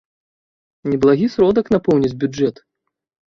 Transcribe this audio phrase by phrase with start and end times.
[0.93, 2.55] Неблагі сродак напоўніць бюджэт!